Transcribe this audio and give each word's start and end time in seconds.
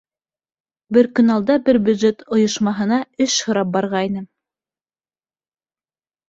Бер 0.95 1.09
көн 1.19 1.27
алда 1.33 1.57
бер 1.67 1.77
бюджет 1.89 2.23
ойошмаһына 2.37 2.99
эш 3.27 3.37
һорап 3.49 3.71
барғайным. 3.77 4.25